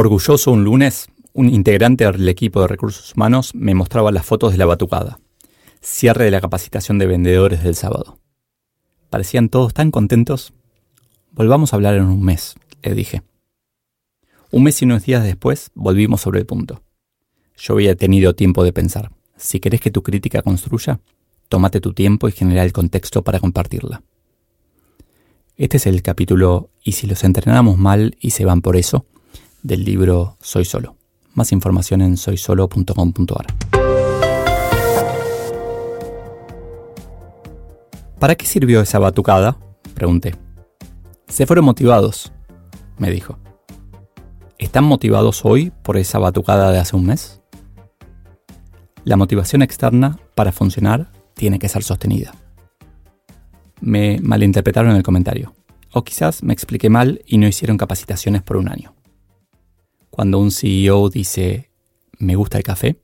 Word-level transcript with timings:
Orgulloso 0.00 0.52
un 0.52 0.62
lunes, 0.62 1.08
un 1.32 1.48
integrante 1.48 2.04
del 2.04 2.28
equipo 2.28 2.60
de 2.60 2.68
recursos 2.68 3.16
humanos 3.16 3.52
me 3.56 3.74
mostraba 3.74 4.12
las 4.12 4.24
fotos 4.24 4.52
de 4.52 4.58
la 4.58 4.64
batucada, 4.64 5.18
cierre 5.80 6.26
de 6.26 6.30
la 6.30 6.40
capacitación 6.40 6.98
de 7.00 7.06
vendedores 7.06 7.64
del 7.64 7.74
sábado. 7.74 8.20
Parecían 9.10 9.48
todos 9.48 9.74
tan 9.74 9.90
contentos. 9.90 10.52
Volvamos 11.32 11.72
a 11.72 11.76
hablar 11.76 11.96
en 11.96 12.04
un 12.04 12.22
mes, 12.22 12.54
le 12.80 12.94
dije. 12.94 13.24
Un 14.52 14.62
mes 14.62 14.80
y 14.80 14.84
unos 14.84 15.04
días 15.04 15.24
después 15.24 15.72
volvimos 15.74 16.20
sobre 16.20 16.38
el 16.38 16.46
punto. 16.46 16.80
Yo 17.56 17.74
había 17.74 17.96
tenido 17.96 18.36
tiempo 18.36 18.62
de 18.62 18.72
pensar. 18.72 19.10
Si 19.36 19.58
querés 19.58 19.80
que 19.80 19.90
tu 19.90 20.04
crítica 20.04 20.42
construya, 20.42 21.00
tómate 21.48 21.80
tu 21.80 21.92
tiempo 21.92 22.28
y 22.28 22.32
genera 22.32 22.62
el 22.62 22.72
contexto 22.72 23.24
para 23.24 23.40
compartirla. 23.40 24.04
Este 25.56 25.78
es 25.78 25.88
el 25.88 26.02
capítulo 26.02 26.70
¿Y 26.84 26.92
si 26.92 27.08
los 27.08 27.24
entrenamos 27.24 27.78
mal 27.78 28.16
y 28.20 28.30
se 28.30 28.44
van 28.44 28.62
por 28.62 28.76
eso? 28.76 29.04
Del 29.62 29.84
libro 29.84 30.36
Soy 30.40 30.64
Solo. 30.64 30.96
Más 31.34 31.52
información 31.52 32.02
en 32.02 32.16
soysolo.com.ar. 32.16 33.46
¿Para 38.18 38.34
qué 38.34 38.46
sirvió 38.46 38.80
esa 38.80 38.98
batucada? 38.98 39.56
Pregunté. 39.94 40.34
Se 41.28 41.46
fueron 41.46 41.64
motivados, 41.64 42.32
me 42.96 43.10
dijo. 43.10 43.38
¿Están 44.58 44.84
motivados 44.84 45.44
hoy 45.44 45.72
por 45.82 45.96
esa 45.96 46.18
batucada 46.18 46.72
de 46.72 46.78
hace 46.78 46.96
un 46.96 47.06
mes? 47.06 47.40
La 49.04 49.16
motivación 49.16 49.62
externa 49.62 50.18
para 50.34 50.50
funcionar 50.50 51.12
tiene 51.34 51.60
que 51.60 51.68
ser 51.68 51.84
sostenida. 51.84 52.34
Me 53.80 54.18
malinterpretaron 54.20 54.96
el 54.96 55.04
comentario. 55.04 55.54
O 55.92 56.02
quizás 56.02 56.42
me 56.42 56.52
expliqué 56.52 56.90
mal 56.90 57.22
y 57.24 57.38
no 57.38 57.46
hicieron 57.46 57.78
capacitaciones 57.78 58.42
por 58.42 58.56
un 58.56 58.68
año. 58.68 58.97
Cuando 60.18 60.40
un 60.40 60.50
CEO 60.50 61.10
dice, 61.10 61.70
me 62.18 62.34
gusta 62.34 62.58
el 62.58 62.64
café, 62.64 62.96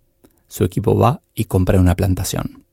su 0.49 0.65
equipo 0.65 0.99
va 0.99 1.23
y 1.33 1.45
compra 1.45 1.79
una 1.79 1.95
plantación. 1.95 2.65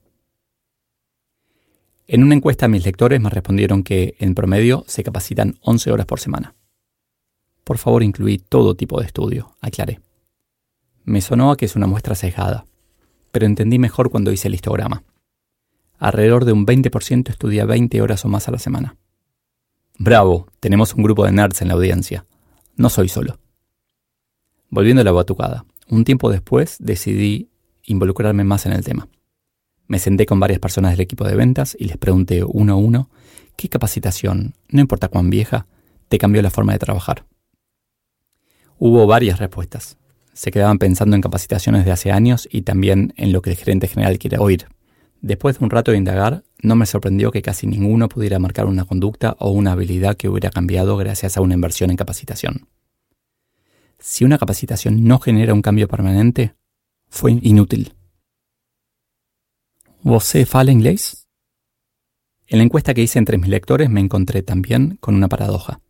En 2.08 2.24
una 2.24 2.34
encuesta 2.34 2.68
mis 2.68 2.84
lectores 2.84 3.22
me 3.22 3.30
respondieron 3.30 3.84
que 3.84 4.16
en 4.18 4.34
promedio 4.34 4.84
se 4.88 5.04
capacitan 5.04 5.60
11 5.62 5.92
horas 5.92 6.08
por 6.08 6.20
semana. 6.20 6.56
Por 7.64 7.78
favor, 7.78 8.02
incluí 8.02 8.40
todo 8.40 8.74
tipo 8.74 9.00
de 9.00 9.06
estudio, 9.06 9.56
aclaré. 9.62 10.00
Me 11.04 11.22
sonó 11.22 11.52
a 11.52 11.56
que 11.56 11.66
es 11.66 11.76
una 11.76 11.86
muestra 11.86 12.16
sesgada, 12.16 12.66
pero 13.32 13.46
entendí 13.46 13.78
mejor 13.78 14.10
cuando 14.10 14.32
hice 14.32 14.48
el 14.48 14.56
histograma. 14.56 15.04
Alrededor 16.00 16.46
de 16.46 16.54
un 16.54 16.66
20% 16.66 17.30
estudia 17.30 17.66
20 17.66 18.02
horas 18.02 18.26
o 18.26 18.28
más 18.28 18.48
a 18.48 18.52
la 18.52 18.58
semana. 18.58 18.98
Bravo, 20.00 20.48
tenemos 20.60 20.96
un 20.96 21.04
grupo 21.04 21.26
de 21.26 21.32
nerds 21.32 21.62
en 21.62 21.68
la 21.68 21.76
audiencia. 21.76 22.26
No 22.76 22.90
soy 22.90 23.08
solo. 23.08 23.38
Volviendo 24.74 25.02
a 25.02 25.04
la 25.04 25.12
batucada, 25.12 25.66
un 25.90 26.06
tiempo 26.06 26.32
después 26.32 26.78
decidí 26.80 27.50
involucrarme 27.84 28.46
más 28.46 28.66
en 28.66 28.72
el 28.72 28.86
tema. 28.86 29.10
Me 29.88 30.00
senté 30.00 30.26
con 30.26 30.40
varias 30.40 30.60
personas 30.60 30.92
del 30.92 31.02
equipo 31.02 31.28
de 31.28 31.36
ventas 31.36 31.76
y 31.78 31.88
les 31.88 31.98
pregunté 31.98 32.46
uno 32.46 32.72
a 32.72 32.76
uno 32.78 33.10
qué 33.58 33.68
capacitación, 33.68 34.54
no 34.70 34.80
importa 34.80 35.10
cuán 35.10 35.30
vieja, 35.30 35.68
te 36.08 36.18
cambió 36.18 36.42
la 36.42 36.52
forma 36.52 36.72
de 36.72 36.80
trabajar. 36.80 37.26
Hubo 38.78 39.06
varias 39.08 39.40
respuestas. 39.40 39.98
Se 40.32 40.52
quedaban 40.52 40.80
pensando 40.80 41.18
en 41.18 41.22
capacitaciones 41.22 41.84
de 41.84 41.92
hace 41.92 42.14
años 42.14 42.48
y 42.50 42.62
también 42.62 43.14
en 43.18 43.34
lo 43.34 43.42
que 43.42 43.50
el 43.50 43.58
gerente 43.58 43.90
general 43.90 44.20
quiere 44.20 44.38
oír. 44.38 44.68
Después 45.20 45.60
de 45.60 45.66
un 45.66 45.70
rato 45.70 45.92
de 45.92 45.98
indagar, 45.98 46.46
no 46.62 46.78
me 46.78 46.86
sorprendió 46.86 47.32
que 47.32 47.42
casi 47.42 47.68
ninguno 47.68 48.08
pudiera 48.08 48.40
marcar 48.40 48.68
una 48.68 48.86
conducta 48.86 49.36
o 49.38 49.52
una 49.52 49.74
habilidad 49.74 50.16
que 50.16 50.30
hubiera 50.30 50.50
cambiado 50.50 50.96
gracias 50.96 51.36
a 51.36 51.42
una 51.42 51.56
inversión 51.56 51.92
en 51.92 51.98
capacitación 51.98 52.70
si 54.02 54.26
una 54.26 54.40
capacitación 54.40 55.04
no 55.04 55.20
genera 55.20 55.54
un 55.54 55.62
cambio 55.62 55.88
permanente, 55.88 56.56
fue 57.08 57.38
inútil. 57.42 57.94
¿Você 60.04 60.46
fala 60.46 60.72
inglés? 60.72 61.28
En 62.48 62.58
la 62.58 62.64
encuesta 62.64 62.96
que 62.96 63.04
hice 63.04 63.20
entre 63.20 63.38
mis 63.38 63.48
lectores 63.48 63.90
me 63.90 64.02
encontré 64.02 64.42
también 64.42 64.98
con 65.00 65.14
una 65.14 65.30
paradoja. 65.30 65.82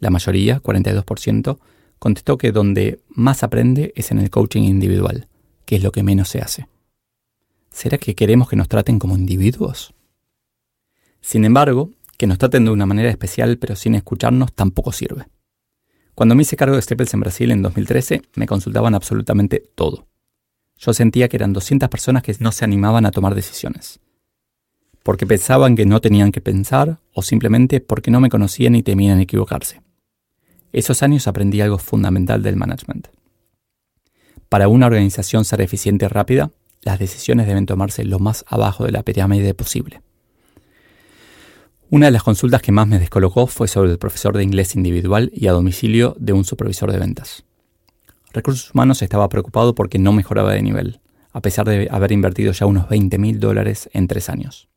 La 0.00 0.10
mayoría, 0.10 0.60
42%, 0.60 1.58
contestó 2.00 2.36
que 2.36 2.50
donde 2.50 3.00
más 3.08 3.44
aprende 3.44 3.92
es 3.94 4.10
en 4.10 4.18
el 4.18 4.30
coaching 4.30 4.64
individual, 4.64 5.28
que 5.64 5.76
es 5.76 5.82
lo 5.82 5.92
que 5.92 6.02
menos 6.02 6.28
se 6.28 6.40
hace. 6.40 6.66
¿Será 7.70 7.98
que 7.98 8.16
queremos 8.16 8.48
que 8.48 8.56
nos 8.56 8.68
traten 8.68 8.98
como 8.98 9.16
individuos? 9.16 9.94
Sin 11.20 11.44
embargo, 11.44 11.90
que 12.18 12.26
nos 12.26 12.38
traten 12.38 12.64
de 12.64 12.72
una 12.72 12.84
manera 12.84 13.10
especial 13.10 13.58
pero 13.58 13.76
sin 13.76 13.94
escucharnos 13.94 14.52
tampoco 14.52 14.90
sirve. 14.90 15.26
Cuando 16.14 16.34
me 16.34 16.42
hice 16.42 16.56
cargo 16.56 16.76
de 16.76 16.82
Staples 16.82 17.12
en 17.14 17.20
Brasil 17.20 17.50
en 17.50 17.62
2013, 17.62 18.22
me 18.36 18.46
consultaban 18.46 18.94
absolutamente 18.94 19.62
todo. 19.74 20.06
Yo 20.78 20.92
sentía 20.92 21.28
que 21.28 21.36
eran 21.36 21.52
200 21.52 21.88
personas 21.88 22.22
que 22.22 22.36
no 22.38 22.52
se 22.52 22.64
animaban 22.64 23.04
a 23.06 23.10
tomar 23.10 23.34
decisiones. 23.34 24.00
Porque 25.02 25.26
pensaban 25.26 25.76
que 25.76 25.86
no 25.86 26.00
tenían 26.00 26.32
que 26.32 26.40
pensar 26.40 27.00
o 27.12 27.22
simplemente 27.22 27.80
porque 27.80 28.10
no 28.10 28.20
me 28.20 28.30
conocían 28.30 28.74
y 28.74 28.82
temían 28.82 29.20
equivocarse. 29.20 29.82
Esos 30.72 31.02
años 31.02 31.26
aprendí 31.26 31.60
algo 31.60 31.78
fundamental 31.78 32.42
del 32.42 32.56
management. 32.56 33.08
Para 34.48 34.68
una 34.68 34.86
organización 34.86 35.44
ser 35.44 35.60
eficiente 35.60 36.04
y 36.04 36.08
rápida, 36.08 36.50
las 36.82 36.98
decisiones 36.98 37.46
deben 37.46 37.66
tomarse 37.66 38.04
lo 38.04 38.18
más 38.18 38.44
abajo 38.48 38.84
de 38.84 38.92
la 38.92 39.02
pirámide 39.02 39.54
posible. 39.54 40.00
Una 41.94 42.06
de 42.06 42.10
las 42.10 42.24
consultas 42.24 42.60
que 42.60 42.72
más 42.72 42.88
me 42.88 42.98
descolocó 42.98 43.46
fue 43.46 43.68
sobre 43.68 43.92
el 43.92 43.98
profesor 43.98 44.36
de 44.36 44.42
inglés 44.42 44.74
individual 44.74 45.30
y 45.32 45.46
a 45.46 45.52
domicilio 45.52 46.16
de 46.18 46.32
un 46.32 46.44
supervisor 46.44 46.90
de 46.90 46.98
ventas. 46.98 47.44
Recursos 48.32 48.74
Humanos 48.74 49.00
estaba 49.00 49.28
preocupado 49.28 49.76
porque 49.76 50.00
no 50.00 50.12
mejoraba 50.12 50.54
de 50.54 50.62
nivel, 50.62 50.98
a 51.32 51.40
pesar 51.40 51.68
de 51.68 51.86
haber 51.88 52.10
invertido 52.10 52.50
ya 52.50 52.66
unos 52.66 52.88
20 52.88 53.16
mil 53.18 53.38
dólares 53.38 53.88
en 53.92 54.08
tres 54.08 54.28
años. 54.28 54.68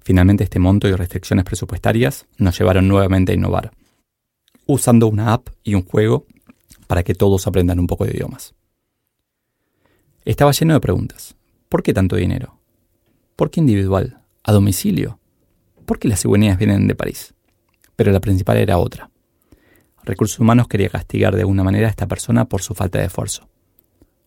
Finalmente 0.00 0.42
este 0.42 0.58
monto 0.58 0.88
y 0.88 0.96
restricciones 0.96 1.44
presupuestarias 1.44 2.26
nos 2.38 2.58
llevaron 2.58 2.88
nuevamente 2.88 3.30
a 3.30 3.36
innovar, 3.36 3.70
usando 4.66 5.06
una 5.06 5.32
app 5.32 5.50
y 5.62 5.76
un 5.76 5.84
juego 5.84 6.26
para 6.88 7.04
que 7.04 7.14
todos 7.14 7.46
aprendan 7.46 7.78
un 7.78 7.86
poco 7.86 8.04
de 8.04 8.16
idiomas. 8.16 8.56
Estaba 10.24 10.50
lleno 10.50 10.74
de 10.74 10.80
preguntas. 10.80 11.36
¿Por 11.68 11.84
qué 11.84 11.94
tanto 11.94 12.16
dinero? 12.16 12.58
¿Por 13.36 13.52
qué 13.52 13.60
individual? 13.60 14.18
¿A 14.42 14.50
domicilio? 14.50 15.20
Porque 15.84 16.08
las 16.08 16.20
cigüeñas 16.20 16.58
vienen 16.58 16.86
de 16.86 16.94
París. 16.94 17.34
Pero 17.96 18.12
la 18.12 18.20
principal 18.20 18.56
era 18.56 18.78
otra. 18.78 19.10
Recursos 20.02 20.38
Humanos 20.38 20.68
quería 20.68 20.88
castigar 20.88 21.34
de 21.34 21.42
alguna 21.42 21.64
manera 21.64 21.86
a 21.86 21.90
esta 21.90 22.06
persona 22.06 22.44
por 22.46 22.60
su 22.60 22.74
falta 22.74 22.98
de 22.98 23.06
esfuerzo. 23.06 23.48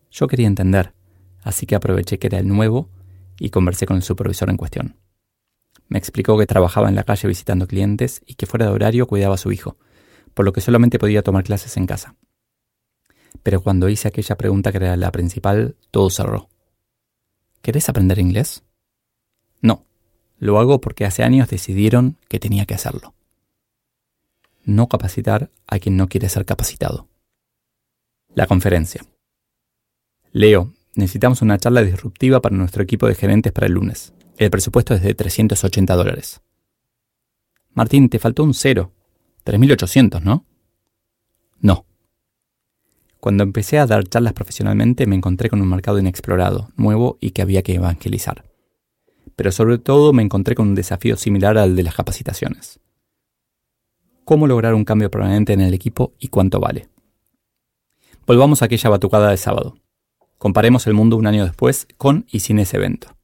Yo 0.09 0.27
quería 0.27 0.47
entender, 0.47 0.93
así 1.43 1.65
que 1.65 1.75
aproveché 1.75 2.17
que 2.17 2.27
era 2.27 2.39
el 2.39 2.47
nuevo 2.47 2.89
y 3.39 3.49
conversé 3.49 3.85
con 3.85 3.97
el 3.97 4.03
supervisor 4.03 4.49
en 4.49 4.57
cuestión. 4.57 4.95
Me 5.87 5.99
explicó 5.99 6.37
que 6.37 6.47
trabajaba 6.47 6.89
en 6.89 6.95
la 6.95 7.03
calle 7.03 7.27
visitando 7.27 7.67
clientes 7.67 8.21
y 8.25 8.35
que 8.35 8.45
fuera 8.45 8.65
de 8.65 8.71
horario 8.71 9.07
cuidaba 9.07 9.35
a 9.35 9.37
su 9.37 9.51
hijo, 9.51 9.77
por 10.33 10.45
lo 10.45 10.53
que 10.53 10.61
solamente 10.61 10.99
podía 10.99 11.23
tomar 11.23 11.43
clases 11.43 11.77
en 11.77 11.85
casa. 11.85 12.15
Pero 13.43 13.61
cuando 13.61 13.87
hice 13.87 14.07
aquella 14.07 14.35
pregunta 14.35 14.71
que 14.71 14.77
era 14.77 14.97
la 14.97 15.11
principal, 15.11 15.75
todo 15.91 16.09
cerró. 16.09 16.49
¿Querés 17.61 17.87
aprender 17.89 18.19
inglés? 18.19 18.63
No, 19.61 19.85
lo 20.39 20.59
hago 20.59 20.81
porque 20.81 21.05
hace 21.05 21.23
años 21.23 21.49
decidieron 21.49 22.17
que 22.27 22.39
tenía 22.39 22.65
que 22.65 22.75
hacerlo. 22.75 23.13
No 24.63 24.87
capacitar 24.87 25.49
a 25.67 25.79
quien 25.79 25.97
no 25.97 26.07
quiere 26.07 26.29
ser 26.29 26.45
capacitado. 26.45 27.07
La 28.35 28.47
conferencia. 28.47 29.03
Leo, 30.31 30.73
necesitamos 30.93 31.41
una 31.41 31.57
charla 31.57 31.81
disruptiva 31.81 32.41
para 32.41 32.55
nuestro 32.55 32.83
equipo 32.83 33.07
de 33.07 33.15
gerentes 33.15 33.51
para 33.51 33.67
el 33.67 33.73
lunes. 33.73 34.13
El 34.37 34.51
presupuesto 34.51 34.93
es 34.93 35.01
de 35.01 35.15
380 35.15 35.95
dólares. 35.95 36.41
Martín, 37.73 38.09
te 38.09 38.19
faltó 38.19 38.43
un 38.43 38.53
cero. 38.53 38.91
3.800, 39.45 40.21
¿no? 40.21 40.45
No. 41.59 41.85
Cuando 43.19 43.43
empecé 43.43 43.79
a 43.79 43.87
dar 43.87 44.03
charlas 44.03 44.33
profesionalmente 44.33 45.07
me 45.07 45.15
encontré 45.15 45.49
con 45.49 45.61
un 45.61 45.69
mercado 45.69 45.97
inexplorado, 45.97 46.69
nuevo 46.75 47.17
y 47.19 47.31
que 47.31 47.41
había 47.41 47.63
que 47.63 47.75
evangelizar 47.75 48.43
pero 49.37 49.51
sobre 49.51 49.77
todo 49.77 50.13
me 50.13 50.23
encontré 50.23 50.55
con 50.55 50.67
un 50.67 50.75
desafío 50.75 51.15
similar 51.15 51.57
al 51.57 51.75
de 51.75 51.83
las 51.83 51.95
capacitaciones. 51.95 52.79
cómo 54.25 54.45
lograr 54.45 54.73
un 54.73 54.83
cambio 54.83 55.09
permanente 55.09 55.53
en 55.53 55.61
el 55.61 55.73
equipo 55.73 56.11
y 56.19 56.27
cuánto 56.27 56.59
vale. 56.59 56.89
Volvamos 58.25 58.61
a 58.61 58.65
aquella 58.65 58.89
batucada 58.89 59.29
de 59.29 59.37
sábado. 59.37 59.77
Comparemos 60.37 60.85
el 60.85 60.93
mundo 60.93 61.15
un 61.15 61.27
año 61.27 61.45
después 61.45 61.87
con 61.97 62.25
y 62.29 62.41
sin 62.41 62.59
ese 62.59 62.75
evento. 62.75 63.15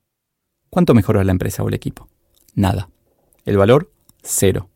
¿Cuánto 0.70 0.94
mejoró 0.94 1.22
la 1.24 1.34
empresa 1.34 1.62
o 1.62 1.68
el 1.68 1.74
equipo? 1.74 2.08
Nada. 2.56 2.88
El 3.44 3.58
valor, 3.58 3.92
cero. 4.22 4.70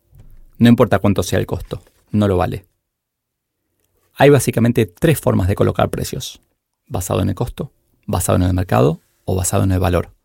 No 0.57 0.67
importa 0.67 0.99
cuánto 0.99 1.23
sea 1.23 1.39
el 1.39 1.45
costo, 1.45 1.81
no 2.11 2.27
lo 2.27 2.35
vale. 2.35 2.65
Hay 4.15 4.29
básicamente 4.29 4.85
tres 4.85 5.21
formas 5.21 5.47
de 5.47 5.55
colocar 5.55 5.89
precios. 5.89 6.41
Basado 6.87 7.21
en 7.21 7.29
el 7.29 7.35
costo, 7.35 7.71
basado 8.05 8.35
en 8.37 8.43
el 8.43 8.53
mercado 8.53 8.99
o 9.23 9.35
basado 9.35 9.63
en 9.63 9.71
el 9.71 9.79
valor. 9.79 10.16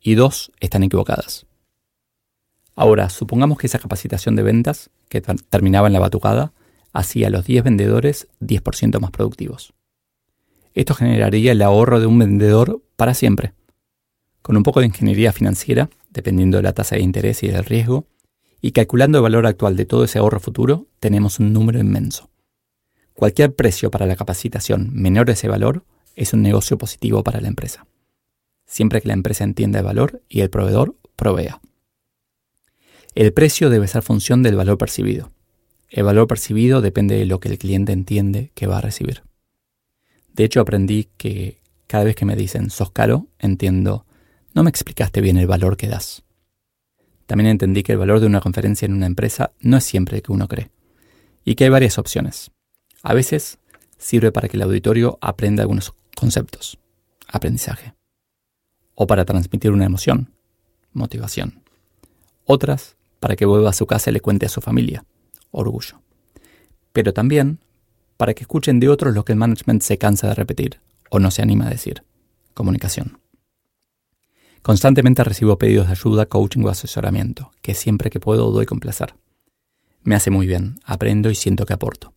Y 0.00 0.14
dos 0.14 0.50
están 0.60 0.82
equivocadas. 0.82 1.46
Ahora, 2.74 3.10
supongamos 3.10 3.58
que 3.58 3.66
esa 3.66 3.78
capacitación 3.78 4.36
de 4.36 4.42
ventas, 4.42 4.90
que 5.08 5.20
terminaba 5.20 5.86
en 5.86 5.92
la 5.92 6.00
batucada, 6.00 6.52
hacía 6.92 7.26
a 7.26 7.30
los 7.30 7.44
10 7.44 7.64
vendedores 7.64 8.28
10% 8.40 8.98
más 9.00 9.10
productivos. 9.10 9.74
Esto 10.74 10.94
generaría 10.94 11.52
el 11.52 11.62
ahorro 11.62 12.00
de 12.00 12.06
un 12.06 12.18
vendedor 12.18 12.82
para 12.96 13.14
siempre. 13.14 13.52
Con 14.42 14.56
un 14.56 14.62
poco 14.62 14.80
de 14.80 14.86
ingeniería 14.86 15.32
financiera, 15.32 15.90
dependiendo 16.10 16.56
de 16.56 16.62
la 16.62 16.72
tasa 16.72 16.96
de 16.96 17.02
interés 17.02 17.42
y 17.42 17.48
del 17.48 17.64
riesgo, 17.64 18.06
y 18.60 18.72
calculando 18.72 19.18
el 19.18 19.22
valor 19.22 19.46
actual 19.46 19.76
de 19.76 19.84
todo 19.84 20.04
ese 20.04 20.18
ahorro 20.18 20.40
futuro, 20.40 20.86
tenemos 21.00 21.38
un 21.38 21.52
número 21.52 21.78
inmenso. 21.78 22.30
Cualquier 23.14 23.54
precio 23.54 23.90
para 23.90 24.06
la 24.06 24.16
capacitación 24.16 24.90
menor 24.92 25.26
de 25.26 25.32
ese 25.32 25.48
valor 25.48 25.84
es 26.16 26.32
un 26.32 26.42
negocio 26.42 26.78
positivo 26.78 27.22
para 27.22 27.40
la 27.40 27.48
empresa, 27.48 27.86
siempre 28.70 29.00
que 29.02 29.08
la 29.08 29.14
empresa 29.14 29.42
entienda 29.42 29.80
el 29.80 29.84
valor 29.84 30.22
y 30.28 30.42
el 30.42 30.48
proveedor 30.48 30.94
provea. 31.16 31.60
El 33.16 33.32
precio 33.32 33.68
debe 33.68 33.88
ser 33.88 34.02
función 34.02 34.44
del 34.44 34.54
valor 34.54 34.78
percibido. 34.78 35.32
El 35.88 36.04
valor 36.04 36.28
percibido 36.28 36.80
depende 36.80 37.16
de 37.16 37.26
lo 37.26 37.40
que 37.40 37.48
el 37.48 37.58
cliente 37.58 37.92
entiende 37.92 38.52
que 38.54 38.68
va 38.68 38.78
a 38.78 38.80
recibir. 38.80 39.24
De 40.32 40.44
hecho, 40.44 40.60
aprendí 40.60 41.08
que 41.16 41.60
cada 41.88 42.04
vez 42.04 42.14
que 42.14 42.24
me 42.24 42.36
dicen 42.36 42.70
sos 42.70 42.92
caro, 42.92 43.26
entiendo, 43.40 44.06
no 44.54 44.62
me 44.62 44.70
explicaste 44.70 45.20
bien 45.20 45.36
el 45.36 45.48
valor 45.48 45.76
que 45.76 45.88
das. 45.88 46.22
También 47.26 47.50
entendí 47.50 47.82
que 47.82 47.92
el 47.92 47.98
valor 47.98 48.20
de 48.20 48.26
una 48.26 48.40
conferencia 48.40 48.86
en 48.86 48.92
una 48.92 49.06
empresa 49.06 49.52
no 49.58 49.78
es 49.78 49.84
siempre 49.84 50.18
el 50.18 50.22
que 50.22 50.30
uno 50.30 50.46
cree, 50.46 50.70
y 51.44 51.56
que 51.56 51.64
hay 51.64 51.70
varias 51.70 51.98
opciones. 51.98 52.52
A 53.02 53.14
veces 53.14 53.58
sirve 53.98 54.30
para 54.30 54.48
que 54.48 54.56
el 54.56 54.62
auditorio 54.62 55.18
aprenda 55.20 55.64
algunos 55.64 55.92
conceptos, 56.14 56.78
aprendizaje, 57.26 57.94
o 59.02 59.06
para 59.06 59.24
transmitir 59.24 59.70
una 59.70 59.86
emoción, 59.86 60.30
motivación. 60.92 61.62
Otras 62.44 62.96
para 63.18 63.34
que 63.34 63.46
vuelva 63.46 63.70
a 63.70 63.72
su 63.72 63.86
casa 63.86 64.10
y 64.10 64.12
le 64.12 64.20
cuente 64.20 64.44
a 64.44 64.50
su 64.50 64.60
familia, 64.60 65.06
orgullo. 65.50 66.02
Pero 66.92 67.14
también 67.14 67.60
para 68.18 68.34
que 68.34 68.42
escuchen 68.42 68.78
de 68.78 68.90
otros 68.90 69.14
lo 69.14 69.24
que 69.24 69.32
el 69.32 69.38
management 69.38 69.80
se 69.80 69.96
cansa 69.96 70.28
de 70.28 70.34
repetir 70.34 70.80
o 71.08 71.18
no 71.18 71.30
se 71.30 71.40
anima 71.40 71.66
a 71.66 71.70
decir, 71.70 72.04
comunicación. 72.52 73.18
Constantemente 74.60 75.24
recibo 75.24 75.56
pedidos 75.56 75.86
de 75.86 75.92
ayuda, 75.92 76.26
coaching 76.26 76.64
o 76.64 76.68
asesoramiento, 76.68 77.52
que 77.62 77.72
siempre 77.72 78.10
que 78.10 78.20
puedo 78.20 78.50
doy 78.50 78.66
con 78.66 78.80
placer. 78.80 79.14
Me 80.02 80.14
hace 80.14 80.30
muy 80.30 80.46
bien, 80.46 80.78
aprendo 80.84 81.30
y 81.30 81.34
siento 81.34 81.64
que 81.64 81.72
aporto. 81.72 82.12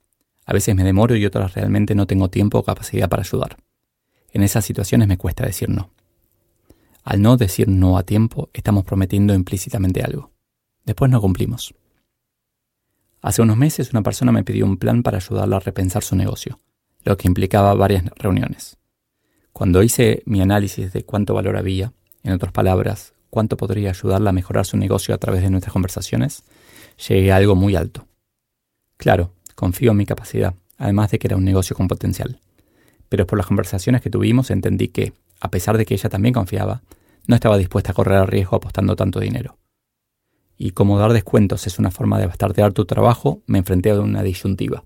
A 0.45 0.51
veces 0.51 0.75
me 0.75 0.83
demoro 0.83 1.15
y 1.15 1.25
otras 1.25 1.53
realmente 1.53 1.95
no 1.95 2.07
tengo 2.07 2.29
tiempo 2.29 2.57
o 2.57 2.63
capacidad 2.63 3.07
para 3.07 3.21
ayudar. 3.21 3.55
En 4.33 4.43
esas 4.43 4.65
situaciones 4.65 5.07
me 5.07 5.17
cuesta 5.17 5.45
decir 5.45 5.69
no. 5.69 5.89
Al 7.03 7.21
no 7.21 7.37
decir 7.37 7.67
no 7.67 7.97
a 7.97 8.03
tiempo, 8.03 8.49
estamos 8.53 8.85
prometiendo 8.85 9.33
implícitamente 9.33 10.01
algo. 10.01 10.31
Después 10.85 11.11
no 11.11 11.19
cumplimos. 11.21 11.73
Hace 13.21 13.41
unos 13.41 13.57
meses 13.57 13.91
una 13.91 14.01
persona 14.03 14.31
me 14.31 14.43
pidió 14.43 14.65
un 14.65 14.77
plan 14.77 15.03
para 15.03 15.17
ayudarla 15.17 15.57
a 15.57 15.61
repensar 15.61 16.03
su 16.03 16.15
negocio, 16.15 16.59
lo 17.03 17.17
que 17.17 17.27
implicaba 17.27 17.73
varias 17.73 18.05
reuniones. 18.17 18.77
Cuando 19.53 19.83
hice 19.83 20.23
mi 20.25 20.41
análisis 20.41 20.91
de 20.91 21.03
cuánto 21.03 21.33
valor 21.33 21.57
había, 21.57 21.93
en 22.23 22.33
otras 22.33 22.51
palabras, 22.51 23.13
cuánto 23.29 23.57
podría 23.57 23.91
ayudarla 23.91 24.31
a 24.31 24.33
mejorar 24.33 24.65
su 24.65 24.77
negocio 24.77 25.13
a 25.13 25.17
través 25.17 25.41
de 25.41 25.49
nuestras 25.49 25.73
conversaciones, 25.73 26.43
llegué 27.07 27.31
a 27.31 27.37
algo 27.37 27.55
muy 27.55 27.75
alto. 27.75 28.07
Claro, 28.97 29.33
confío 29.55 29.91
en 29.91 29.97
mi 29.97 30.05
capacidad, 30.05 30.55
además 30.77 31.11
de 31.11 31.19
que 31.19 31.27
era 31.27 31.37
un 31.37 31.43
negocio 31.43 31.75
con 31.75 31.87
potencial. 31.87 32.39
Pero 33.09 33.27
por 33.27 33.37
las 33.37 33.47
conversaciones 33.47 34.01
que 34.01 34.09
tuvimos 34.09 34.51
entendí 34.51 34.87
que, 34.87 35.13
a 35.43 35.51
pesar 35.51 35.77
de 35.77 35.85
que 35.85 35.93
ella 35.93 36.09
también 36.09 36.33
confiaba, 36.33 36.81
no 37.27 37.35
estaba 37.35 37.57
dispuesta 37.57 37.91
a 37.91 37.95
correr 37.95 38.19
el 38.19 38.27
riesgo 38.27 38.55
apostando 38.55 38.95
tanto 38.95 39.19
dinero 39.19 39.57
y 40.57 40.71
como 40.71 40.97
dar 40.97 41.13
descuentos 41.13 41.67
es 41.67 41.79
una 41.79 41.91
forma 41.91 42.19
de 42.19 42.27
bastardear 42.27 42.73
tu 42.73 42.85
trabajo, 42.85 43.41
me 43.47 43.57
enfrenté 43.57 43.91
a 43.91 43.99
una 43.99 44.23
disyuntiva. 44.23 44.85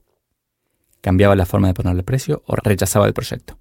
Cambiaba 1.02 1.36
la 1.36 1.46
forma 1.46 1.68
de 1.68 1.74
ponerle 1.74 2.04
precio 2.04 2.44
o 2.48 2.56
rechazaba 2.56 3.06
el 3.06 3.14
proyecto. 3.14 3.60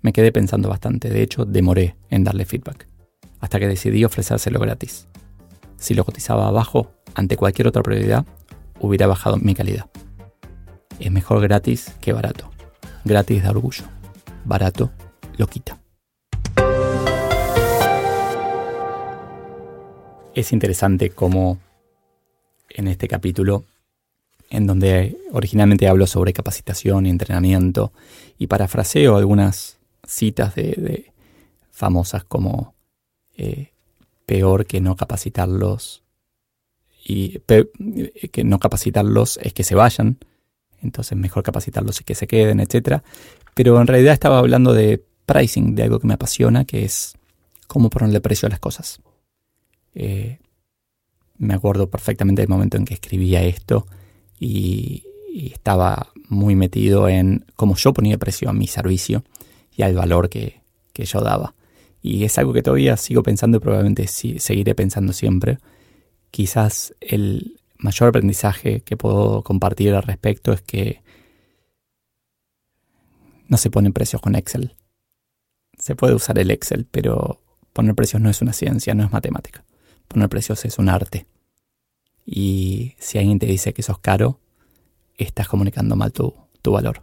Me 0.00 0.12
quedé 0.12 0.32
pensando 0.32 0.68
bastante, 0.68 1.08
de 1.08 1.22
hecho 1.22 1.44
demoré 1.44 1.96
en 2.10 2.24
darle 2.24 2.44
feedback, 2.44 2.88
hasta 3.40 3.58
que 3.58 3.68
decidí 3.68 4.04
ofrecérselo 4.04 4.58
gratis. 4.58 5.08
Si 5.76 5.94
lo 5.94 6.04
cotizaba 6.04 6.48
abajo, 6.48 6.92
ante 7.14 7.36
cualquier 7.36 7.68
otra 7.68 7.82
prioridad, 7.82 8.26
hubiera 8.80 9.06
bajado 9.06 9.36
mi 9.36 9.54
calidad. 9.54 9.90
Es 10.98 11.10
mejor 11.10 11.40
gratis 11.40 11.94
que 12.00 12.12
barato. 12.12 12.50
Gratis 13.04 13.42
da 13.42 13.50
orgullo. 13.50 13.84
Barato 14.44 14.90
lo 15.36 15.46
quita. 15.46 15.81
Es 20.34 20.52
interesante 20.52 21.10
cómo 21.10 21.58
en 22.70 22.88
este 22.88 23.06
capítulo, 23.06 23.64
en 24.48 24.66
donde 24.66 25.18
originalmente 25.30 25.88
hablo 25.88 26.06
sobre 26.06 26.32
capacitación 26.32 27.04
y 27.04 27.10
entrenamiento, 27.10 27.92
y 28.38 28.46
parafraseo 28.46 29.16
algunas 29.16 29.78
citas 30.06 30.54
de, 30.54 31.12
famosas 31.70 32.24
como 32.24 32.74
eh, 33.36 33.72
peor 34.24 34.66
que 34.66 34.80
no 34.80 34.96
capacitarlos 34.96 36.02
y 37.04 37.40
que 37.40 38.44
no 38.44 38.58
capacitarlos 38.58 39.38
es 39.42 39.52
que 39.52 39.64
se 39.64 39.74
vayan, 39.74 40.18
entonces 40.80 41.18
mejor 41.18 41.42
capacitarlos 41.42 42.00
y 42.00 42.04
que 42.04 42.14
se 42.14 42.26
queden, 42.26 42.60
etc. 42.60 43.02
Pero 43.54 43.80
en 43.80 43.86
realidad 43.86 44.14
estaba 44.14 44.38
hablando 44.38 44.72
de 44.72 45.04
pricing, 45.26 45.74
de 45.74 45.82
algo 45.82 45.98
que 45.98 46.06
me 46.06 46.14
apasiona, 46.14 46.64
que 46.64 46.84
es 46.84 47.14
cómo 47.66 47.90
ponerle 47.90 48.20
precio 48.20 48.46
a 48.46 48.50
las 48.50 48.60
cosas. 48.60 49.00
Eh, 49.94 50.38
me 51.38 51.54
acuerdo 51.54 51.90
perfectamente 51.90 52.42
del 52.42 52.48
momento 52.48 52.76
en 52.76 52.84
que 52.84 52.94
escribía 52.94 53.42
esto 53.42 53.86
y, 54.38 55.04
estaba 55.34 56.08
muy 56.28 56.54
metido 56.54 57.08
en 57.08 57.46
cómo 57.56 57.74
yo 57.74 57.94
ponía 57.94 58.18
precio 58.18 58.50
a 58.50 58.52
mi 58.52 58.66
servicio 58.66 59.24
y 59.74 59.82
al 59.82 59.94
valor 59.94 60.28
que, 60.28 60.60
yo 60.94 61.20
daba. 61.22 61.54
Y 62.02 62.24
es 62.24 62.36
algo 62.36 62.52
que 62.52 62.62
todavía 62.62 62.98
sigo 62.98 63.22
pensando 63.22 63.56
y 63.56 63.60
probablemente 63.60 64.06
seguiré 64.08 64.74
pensando 64.74 65.14
siempre. 65.14 65.58
Quizás 66.30 66.94
el 67.00 67.58
mayor 67.78 68.10
aprendizaje 68.10 68.82
que 68.82 68.98
puedo 68.98 69.42
compartir 69.42 69.94
al 69.94 70.02
respecto 70.02 70.52
es 70.52 70.60
que 70.60 71.00
no 73.48 73.56
se 73.56 73.70
ponen 73.70 73.94
precios 73.94 74.20
con 74.20 74.34
Excel. 74.34 74.74
Se 75.78 75.96
puede 75.96 76.14
usar 76.14 76.38
el 76.38 76.50
Excel, 76.50 76.86
pero 76.90 77.40
poner 77.72 77.94
precios 77.94 78.20
no 78.20 78.28
es 78.28 78.42
una 78.42 78.52
ciencia, 78.52 78.94
no 78.94 79.04
es 79.04 79.12
matemática. 79.12 79.64
Poner 80.12 80.28
precios 80.28 80.62
es 80.66 80.78
un 80.78 80.90
arte. 80.90 81.26
Y 82.26 82.94
si 82.98 83.16
alguien 83.16 83.38
te 83.38 83.46
dice 83.46 83.72
que 83.72 83.82
sos 83.82 83.98
caro, 83.98 84.40
estás 85.16 85.48
comunicando 85.48 85.96
mal 85.96 86.12
tu, 86.12 86.34
tu 86.60 86.72
valor. 86.72 87.02